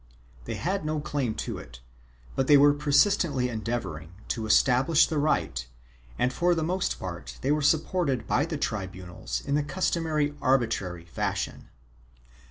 [0.45, 1.79] They had no claim to it,
[2.35, 5.63] but they were persistently endeavoring to establish the right
[6.17, 11.05] and for the most part they were supported by the tribunals in the customary arbitrary
[11.05, 11.69] fashion.